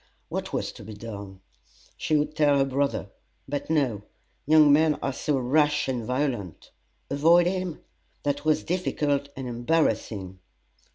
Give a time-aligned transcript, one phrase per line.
[0.29, 1.41] What was to be done?
[1.95, 3.11] She would tell her brother;
[3.47, 4.01] but no
[4.47, 6.71] young men are so rash and violent.
[7.11, 7.83] Avoid him?
[8.23, 10.39] That was difficult and embarrassing.